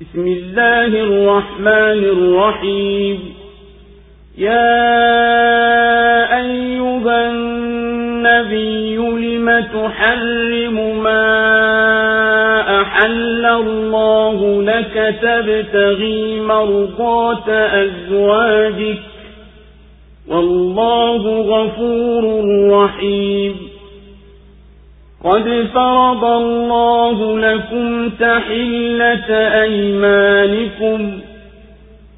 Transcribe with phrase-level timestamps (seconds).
[0.00, 3.34] بسم الله الرحمن الرحيم.
[4.38, 4.72] يا
[6.40, 11.22] أيها النبي لم تحرم ما
[12.82, 18.98] أحل الله لك تبتغي مرضات أزواجك؟
[20.28, 23.71] والله غفور رحيم.
[25.24, 29.30] قد فرض الله لكم تحلة
[29.62, 31.20] أيمانكم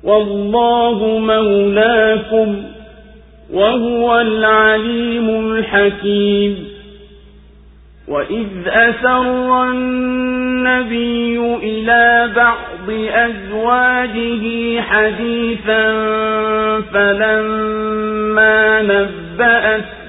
[0.04, 2.62] والله مولاكم
[3.52, 6.74] وهو العليم الحكيم
[8.08, 15.92] وإذ أسر النبي إلى بعض أزواجه حديثا
[16.92, 19.93] فلما نبأت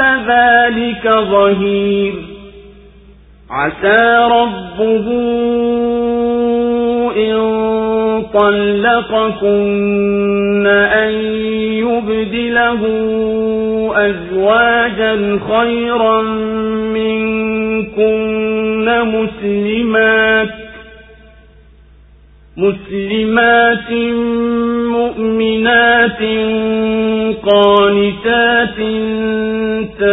[0.00, 2.14] ذلك ظهير.
[3.50, 5.06] عسى ربه
[7.16, 7.38] إن
[8.34, 9.68] طلقكن
[10.66, 11.12] أن
[11.82, 12.82] يبدله
[13.96, 16.22] أزواجا خيرا
[16.92, 20.48] منكن مسلمات
[22.56, 23.90] مسلمات
[24.92, 26.22] مؤمنات
[27.42, 28.78] قانتات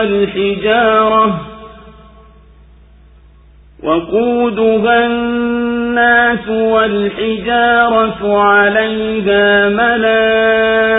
[0.00, 1.40] والحجارة
[3.82, 10.90] وقودها الناس والحجارة عليها ملائكة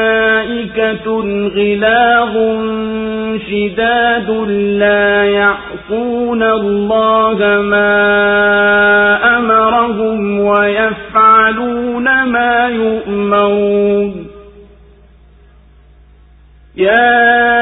[1.56, 2.35] غلاظ
[3.50, 4.29] شداد
[4.79, 7.97] لا يعصون الله ما
[9.38, 14.28] أمرهم ويفعلون ما يؤمرون.
[16.78, 17.60] يا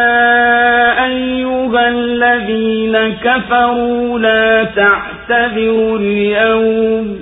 [3.09, 7.17] كفروا لا تعتذروا اليوم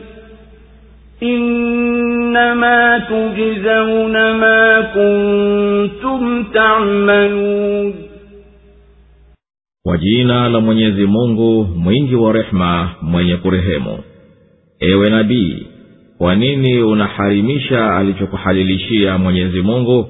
[1.22, 7.94] إنما تجزون ما كنتم تعملون
[9.84, 13.98] kwa jina la mwenyezi mungu mwingi wa rehema mwenye kurehemu
[14.80, 15.66] ewe nabii
[16.18, 20.08] kwa nini unaharimisha alichokuhalilishia mwenyezi mungu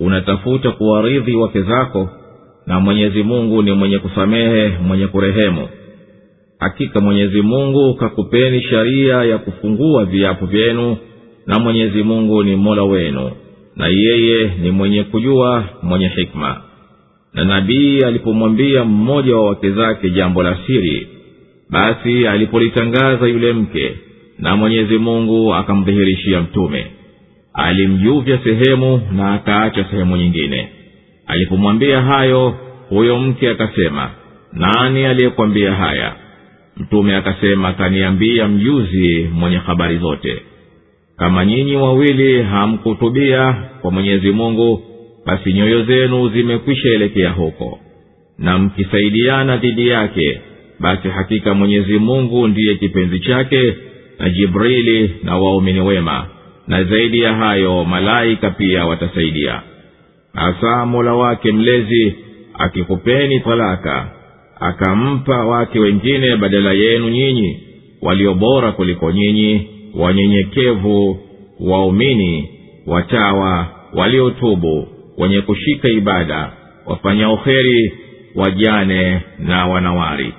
[0.00, 2.08] unatafuta kuwaridhi wake zako
[2.67, 5.67] Na mwenyezi mungu ni mwenye kusamehe mwenye kurehemu.
[6.59, 10.97] Hakika mwenyezi mungu kakupeni sharia ya kufungua viapo vyenu
[11.47, 13.31] na mwenyezi mungu ni mola wenu
[13.75, 16.61] na yeye ni mwenye kujua mwenye hikma.
[17.33, 21.07] Na nabii alipomwambia mmoja wa wake zake jambo la siri
[21.69, 23.95] basi alipolitangaza yule mke
[24.39, 26.87] na mwenyezi mungu akamdhihirishia mtume.
[27.53, 30.69] Alimjuvya sehemu na akaacha sehemu nyingine
[31.27, 32.55] alipomwambia hayo
[32.89, 34.11] huyo mke akasema
[34.53, 36.15] nani aliyekwambia haya?
[36.77, 40.41] Mtume akasema kaniambia mjuzi mwenye habari zote.
[41.17, 44.81] Kama nyinyi wawili hamkutubia kwa mwenyezi mungu
[45.25, 47.79] basi nyoyo zenu zimekwisha elekea huko.
[48.39, 50.41] Na mkisaidiana dhidi yake
[50.79, 53.75] basi hakika mwenyezi mungu ndiye kipenzi chake
[54.19, 56.27] na jibrili na waumini wema.
[56.67, 59.61] Na zaidi ya hayo malaika pia watasaidia
[60.35, 62.15] hasa mola wake mlezi
[62.53, 64.07] akikupeni talaka
[64.59, 67.59] akampa wake wengine badala yenu nyinyi
[68.01, 71.19] walio bora kuliko nyinyi wanyenyekevu
[71.59, 72.49] waumini
[72.87, 74.87] watawa waliotubu
[75.17, 76.51] wenye kushika ibada
[76.85, 77.93] wafanya uheri
[78.35, 80.33] wajane na wanawari.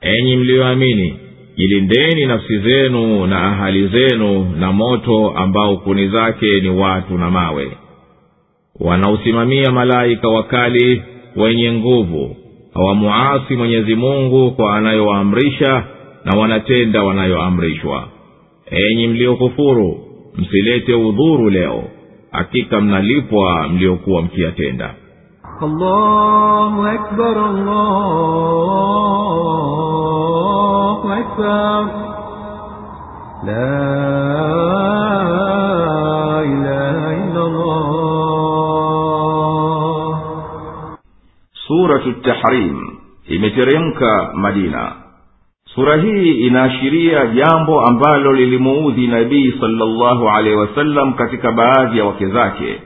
[0.00, 1.14] Enyi mliyoamini
[1.56, 7.70] jilindeni nafsi zenu na ahali zenu na moto ambao kuni zake ni watu na mawe
[8.80, 11.02] wanaosimamia malaika wakali
[11.36, 12.36] wenye nguvu
[12.74, 15.84] hawamuasi mwenyezi mungu kwa anayowaamrisha
[16.24, 18.04] na wanatenda wanayoamrishwa.
[18.70, 20.00] Enyi mliokufuru
[20.36, 21.84] msilete udhuru leo.
[22.30, 24.94] Hakika mnalipwa mliokuwa mkiyatenda.
[33.46, 34.01] La
[42.04, 42.92] suratu
[43.28, 44.92] imeteremka madina.
[45.74, 52.80] Sura hii inaashiria jambo ambalo lilimuudhi nabii salllahu alehi wasallam katika baadhi ya wake zake.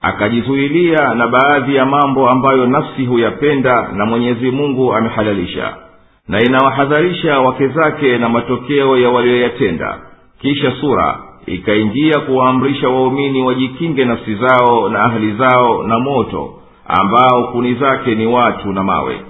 [0.00, 5.74] Akajizuilia na baadhi ya mambo ambayo nafsi huyapenda na mwenyezi mungu amehalalisha.
[6.28, 9.98] Na inawahadharisha wake zake na matokeo ya walioyatenda.
[10.40, 16.54] Kisha sura ikaingia kuwaamrisha waumini wajikinge nafsi zao na ahli zao na moto
[17.00, 19.20] ambao kuni zake ni watu na mawe.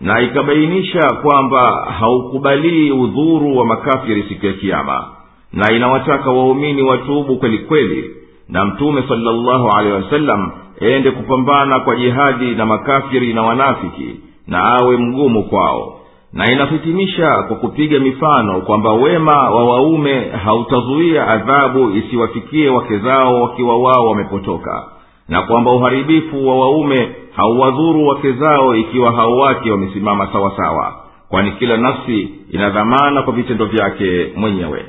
[0.00, 1.70] Na ikabainisha kwamba
[2.00, 5.04] haukubalii udhuru wa makafiri siku ya kiama
[5.52, 8.10] na inawataka waumini watubu kweli kweli.
[8.48, 14.10] Na mtume salllahu alehi wasallam ende kupambana kwa jihadi na makafiri na wanafiki
[14.46, 15.92] na awe mgumu kwao.
[16.32, 23.76] Na inahitimisha kwa kupiga mifano kwamba wema wa waume hautazuia adhabu isiwafikie wake zao wakiwa
[23.78, 24.84] wao wamepotoka
[25.28, 31.76] na kwamba uharibifu wa waume hauwadhuru wake zao ikiwa hao wake wamesimama sawasawa kwani kila
[31.76, 34.84] nafsi ina dhamana kwa vitendo vyake mwenyewe.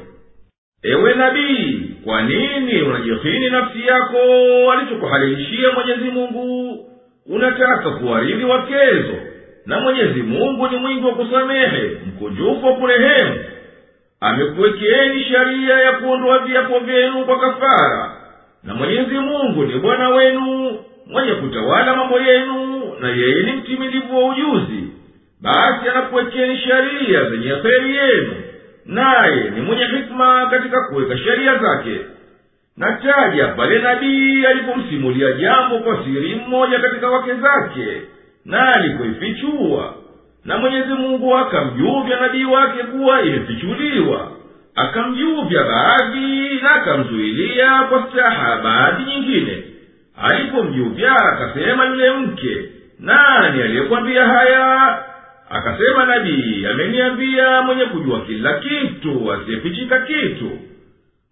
[0.84, 4.18] Ewe nabii kwa nini unajihini nafsi yako
[4.72, 6.78] alichokuhalilishia mwenyezi mungu?
[7.30, 9.14] Unataka kuwaridhi wakezo
[9.66, 13.36] na mwenyezi mungu ni mwingi wa kusamehe mkunjufu wa kurehemu.
[14.20, 18.17] Amekuwekeeni sheria ya kuondoa viapo vyenu kwa kafara
[18.68, 20.78] na mwenyezi mungu ni bwana wenu
[21.08, 24.84] mwenye kutawala mambo yenu na yeye ni mtimilivu wa ujuzi.
[25.42, 28.34] Basi anakuwekeni sheria zenye heri yenu
[28.86, 32.00] naye ni mwenye hikma katika kuweka sheria zake.
[32.78, 38.02] Nataja pale nabii alipomsimulia jambo kwa siri mmoja katika wake zake
[38.46, 39.94] na alipoifichua.
[40.46, 44.32] Na mwenyezi mungu akamjuvya nabii wake kuwa imefichuliwa
[44.78, 49.64] akamjuvya baadhi na akamzuilia kwa staha baadhi nyingine.
[50.24, 52.58] Alipomjuvya akasema yule mke
[53.00, 54.98] nani aliyekwambia haya?
[55.50, 60.52] Akasema nabii ameniambia mwenye kujua kila kitu asiyefichika kitu.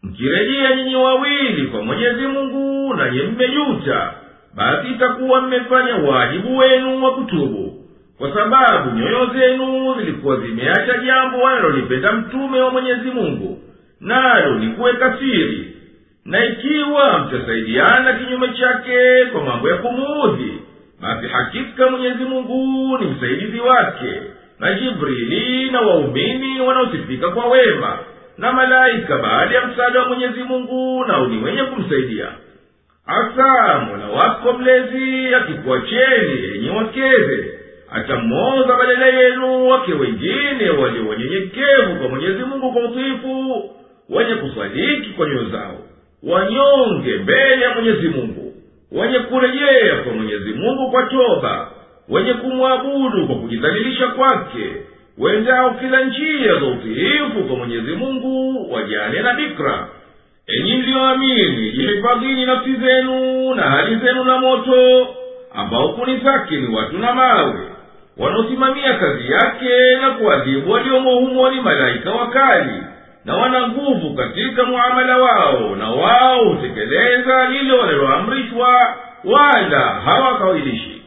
[0.03, 4.13] Mkirejea nyinyi wawili kwa mwenyezi mungu nanye mmejuta.
[4.55, 7.74] Basi itakuwa mmefanya wajibu wenu wa kutubu
[8.17, 13.59] kwa sababu nyoyo zenu zilikuwa zimeacha jambo wanalolipenda mtume wa mwenyezi mungu
[14.01, 15.71] nalo ni kuweka siri
[16.25, 20.61] na ikiwa mtasaidiana kinyume chake kwa mambo ya kumuudhi
[21.01, 24.21] basi hakika mwenyezi mungu ni msaidizi wake
[24.59, 27.97] na jibrili na waumini wanaosifika kwa wema
[28.37, 32.27] na malaika baada ya msaada wa mwenyezi mungu nao ni wenye kumsaidia.
[33.05, 37.54] Hasa mola wako mlezi akikuacheni yenye wakeze
[37.91, 43.69] atammoza badala yenu wake wengine walio wanyenyekevu kwa mwenyezi mungu kwa utiifu
[44.09, 45.77] wenye kusadiki kwa nyoyo zao
[46.23, 48.53] wanyonge mbele ya mwenyezi mungu
[48.91, 51.71] wenye kurejea kwa mwenyezi mungu kwa toba
[52.09, 54.69] wenye kumwabudu kwa kujidhalilisha kwake
[55.17, 59.87] wendao kila njia za utiifu kwa mwenyezi mungu wajane na bikra.
[60.47, 65.07] Enyi mliyoamini jihifadhini nafsi zenu na hali zenu na moto
[65.53, 67.53] ambao kuni zake ni watu na mawe
[68.17, 72.83] wanaosimamia kazi yake na kuadhibu waliomo humo ni malaika wakali
[73.25, 81.01] na wana nguvu katika muamala wao na wao hutekeleza lile wanaloamrishwa wala hawakawilishi.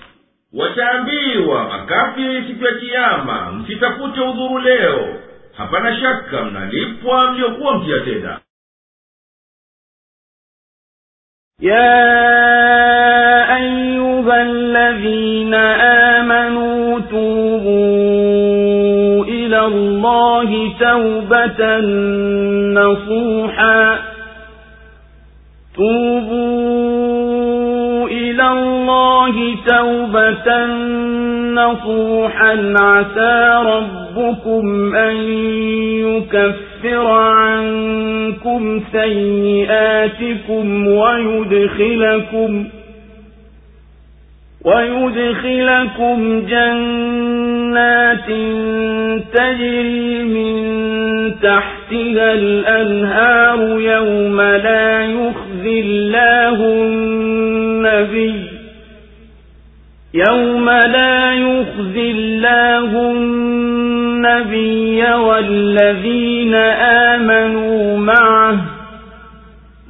[0.53, 5.17] Wataambiwa makafiri siku ya kiama msitafute udhuru leo.
[5.57, 8.41] Hapana shaka mnalipwa mliokuwa mkiyatenda.
[11.61, 15.98] Ya ayuha ladhina
[20.49, 21.81] الله توبة
[22.81, 23.99] نصوحا.
[25.77, 26.89] توبوا
[28.09, 30.67] إلى الله توبة
[31.55, 32.75] نصوحا.
[32.81, 35.17] عسى ربكم أن
[36.07, 42.69] يكفر عنكم سيئاتكم ويدخلكم
[44.65, 48.29] ويدخلكم جنات
[49.35, 50.59] تجري من
[51.43, 58.35] تحتها الأنهار يوم لا يخزي الله النبي
[60.15, 66.55] يوم لا يخزي الله النبي والذين
[67.15, 68.59] آمنوا معه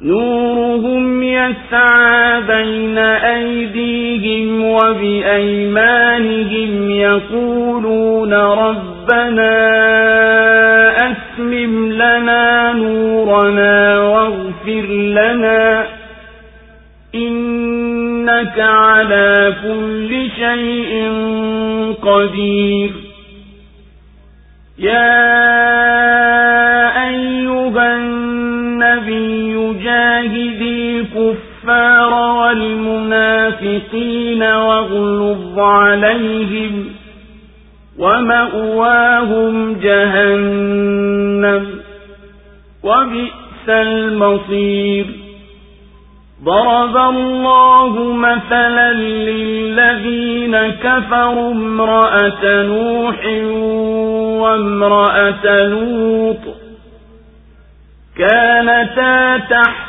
[0.03, 6.11] نورهم يسعى بين أيديهم وبأيمانهم
[6.91, 8.33] يقولون
[9.09, 9.57] ربنا
[11.11, 15.85] أسمم لنا نورنا واغفر لنا
[17.15, 20.91] إنك على كل شيء
[22.01, 22.91] قدير.
[24.79, 25.19] يا
[27.09, 33.63] أيها النبي جاهد الكفار والمنافقين
[34.43, 36.98] واغلظ عليهم
[37.99, 41.65] ومأواهم جهنم
[42.83, 45.05] وبئس المصير.
[46.43, 53.25] ضرب الله مثلا للذين كفروا امرأة نوح
[54.41, 56.37] وامرأة لوط
[58.17, 59.88] كانتا تحت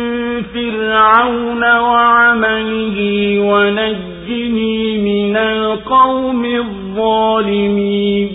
[0.53, 2.97] فرعون وعمله
[3.39, 8.29] ونجني من القوم الظالمين.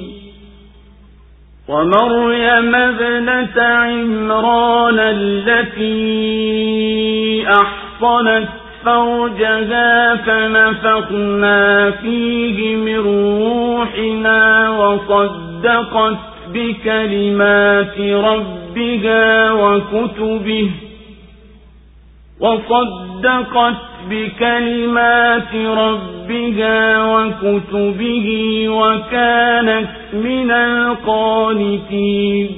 [1.69, 5.97] ومريم ابنة عمران التي
[7.49, 8.49] أحصنت
[8.85, 16.19] فرجها فنفخنا فيه من روحنا وصدقت
[16.55, 20.71] بكلمات ربها وكتبه.
[22.40, 23.78] وصدقت
[24.10, 28.28] بكلمات ربها وكتبه
[28.70, 32.50] وكانت من القانتين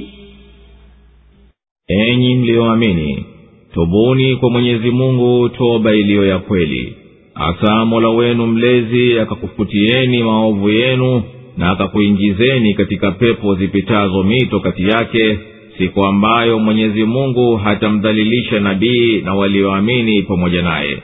[1.88, 3.26] enyi mliyoamini
[3.74, 6.96] tubuni kwa mwenyezi mungu toba iliyo ya kweli
[7.36, 11.24] asa mola wenu mlezi akakufutieni maovu yenu
[11.58, 15.40] na akakuingizeni katika pepo zipitazo mito kati yake
[15.79, 21.03] siku ambayo mwenyezi mungu hatamdhalilisha nabii na walioamini pamoja naye.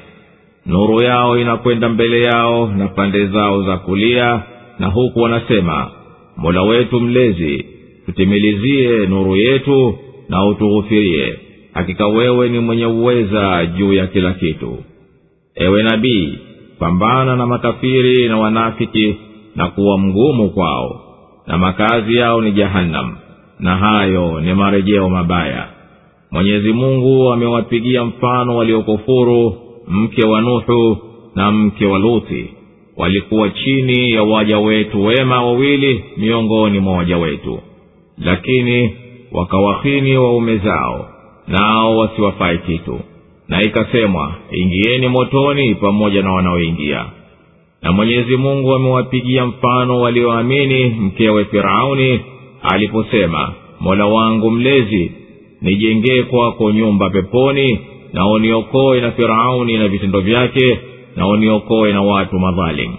[0.66, 4.43] Nuru yao inakwenda mbele yao na pande zao za kulia
[4.78, 5.90] na huku wanasema
[6.37, 7.64] mola wetu mlezi
[8.07, 11.38] tutimilizie nuru yetu na utughufirie.
[11.73, 14.78] Hakika wewe ni mwenye uweza juu ya kila kitu.
[15.54, 16.38] Ewe nabii
[16.78, 19.16] pambana na makafiri na wanafiki
[19.57, 21.00] na kuwa mgumu kwao
[21.47, 23.16] na makazi yao ni jahannam
[23.61, 25.68] na hayo ni marejeo mabaya.
[26.30, 29.56] Mwenyezi mungu amewapigia mfano waliokufuru
[29.88, 30.99] mke wa nuhu
[31.34, 32.49] na mke wa luthi.
[32.96, 37.58] Walikuwa chini ya waja wetu wema wawili miongoni mwa waja wetu.
[38.18, 38.96] Lakini
[39.32, 41.08] wakawahini waume zao
[41.49, 43.00] nao wasiwafai kitu.
[43.49, 47.04] Na ikasemwa ingieni motoni pamoja na wanaoingia.
[47.82, 52.20] Na mwenyezi mungu amewapigia mfano walioamini mkewe firauni
[52.73, 55.12] aliposema mola wangu mlezi
[55.62, 57.78] nijengee kwako nyumba peponi
[58.12, 60.78] na uniokoe na firauni na vitendo vyake
[61.16, 62.94] na uniokoe na watu madhalimu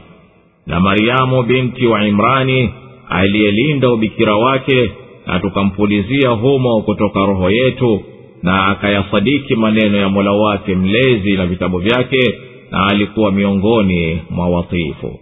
[0.68, 2.70] na maryamu binti wa imrani
[3.10, 4.92] aliyelinda ubikira wake
[5.26, 8.02] na tukampulizia humo kutoka roho yetu
[8.44, 12.34] na akayasadiki maneno ya mola wake mlezi na vitabu vyake
[12.72, 15.20] na alikuwa miongoni mwa watiifu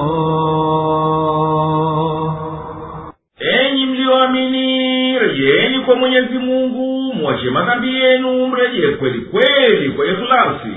[3.41, 10.77] enyi mlioamini rejeni kwa mwenyezi mungu mwache madhambi yenu mrejee kweli kweli kwa ikhlasi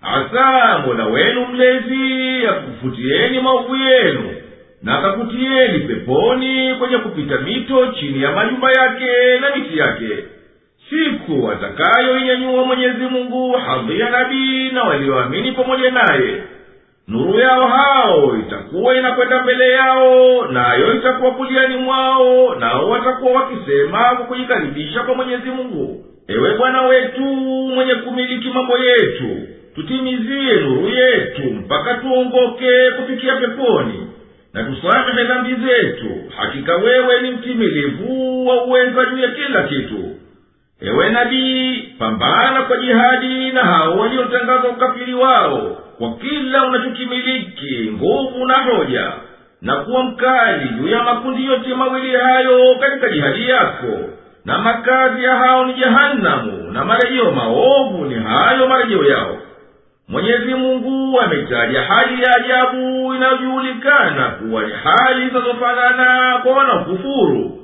[0.00, 4.30] hasa mola wenu mlezi akukufutieni maovu yenu
[4.83, 10.09] na akakutieni peponi kwenye kupita mito chini ya majumba yake na miti yake.
[10.89, 16.43] Siku atakayoinyanyua mwenyezi mungu hadhi ya nabii na walioamini pamoja naye.
[17.07, 24.25] Nuru yao hao itakuwa inakwenda mbele yao nayo itakuwa kuliani mwao nao watakuwa wakisema kwa
[24.25, 26.05] kujikaribisha kwa mwenyezi mungu.
[26.27, 27.21] Ewe bwana wetu
[27.75, 29.37] mwenye kumiliki mambo yetu
[29.75, 34.07] tutimizie nuru yetu mpaka tuongoke kufikia peponi
[34.53, 40.15] na tusamehe dhambi zetu hakika wewe ni mtimilivu wa uweza juu ya kila kitu.
[40.81, 45.77] Ewe nabii pambana kwa jihadi na hao waliotangaza ukafiri wao.
[45.97, 49.11] Kwa kila unachokimiliki nguvu na hoja
[49.61, 53.99] na kuwa mkali juu ya makundi yote mawili hayo katika jihadi yako.
[54.45, 59.37] Na makazi ya hao ni jehanamu na marejeo maovu ni hayo marejeo yao
[60.09, 67.59] mwenyezi mungu ametaja hali ya ajabu inayojulikana kuwa ni hali zinazofanana kwa wanaokufuru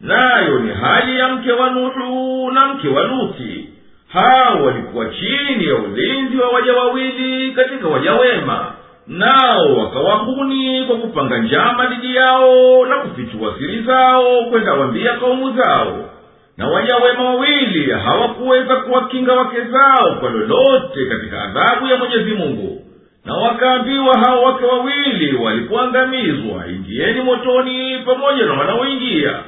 [0.00, 3.68] nayo ni hali ya mke wa nuhu na mke wa luti.
[4.08, 8.66] Hao walikuwa chini ya ulinzi wa waja wawili katika waja wema.
[9.06, 16.10] Nao wakawahuni kwa kupanga njama dhidi yao na kufichua siri zao kwenda wambia kaumu zao
[16.56, 22.80] na waja wema wawili hawakuweza kuwakinga wake zao kwa lolote katika adhabu ya mwenyezi mungu.
[23.24, 29.38] Na wakaambiwa hao wake wawili walipoangamizwa ingieni motoni pamoja na wanaoingia.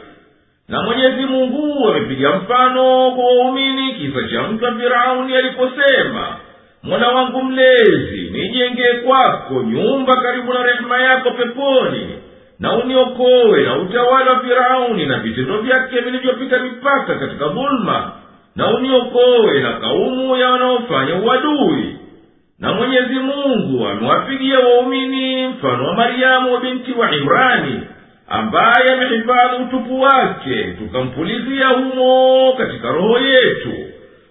[0.68, 6.36] Na mwenyezi mungu amepiga mfano kwa waumini kisa cha mtu wa firauni aliposema
[6.82, 12.08] mwana wangu mlezi nijengee kwako nyumba karibu na rehema yako peponi
[12.60, 18.12] na uniokowe na utawala wa firauni na vitendo vyake vilivyopita mipaka katika dhuluma
[18.56, 21.96] na uniokowe na kaumu ya wanaofanya uadui.
[22.58, 27.80] Na mwenyezi mungu amewapigia waumini mfano wa maryamu wa binti wa imrani
[28.28, 33.72] ambaye amehifadhi utupu wake tukampulizia humo katika roho yetu.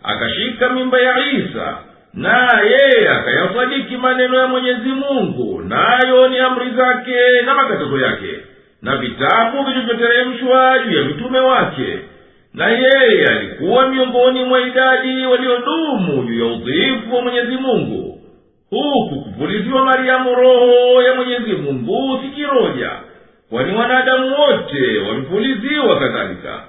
[0.03, 1.77] Akashika mimba ya isa
[2.15, 8.39] naye akayasadiki maneno ya mwenyezi mungu nayo ni amri zake na makatazo yake
[8.81, 11.99] na vitabu vilivyoteremshwa juu ya mitume wake.
[12.53, 18.19] Na yeye alikuwa miongoni mwa idadi waliodumu juu ya udhiifu wa mwenyezi mungu
[18.69, 22.91] huku kupuliziwa maryamu roho ya mwenyezi mungu sikiroja
[23.49, 26.63] kwani wanadamu wote wamepuliziwa kadhalika.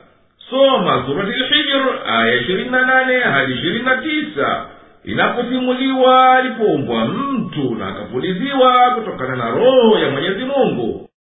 [0.50, 4.66] Soma surati lhijr aya ishirini na nane hadi ishirini na tisa
[5.06, 10.44] inaposimuliwa alipoumbwa mtu na akapuliziwa kutokana na roho ya mwenyezi